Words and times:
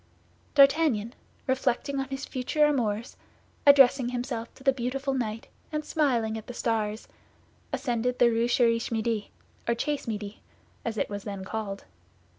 D'Artagnan, 0.55 1.13
reflecting 1.45 1.99
on 1.99 2.09
his 2.09 2.25
future 2.25 2.65
amours, 2.65 3.17
addressing 3.67 4.09
himself 4.09 4.51
to 4.55 4.63
the 4.63 4.73
beautiful 4.73 5.13
night, 5.13 5.45
and 5.71 5.85
smiling 5.85 6.39
at 6.39 6.47
the 6.47 6.55
stars, 6.55 7.07
ascended 7.71 8.17
the 8.17 8.31
Rue 8.31 8.47
Cherish 8.47 8.91
Midi, 8.91 9.29
or 9.67 9.75
Chase 9.75 10.07
Midi, 10.07 10.41
as 10.83 10.97
it 10.97 11.07
was 11.07 11.23
then 11.23 11.45
called. 11.45 11.83